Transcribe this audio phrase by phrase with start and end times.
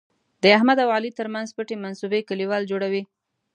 [0.43, 3.03] د احمد او علي تر منځ پټې منصوبې کلیوال جوړوي.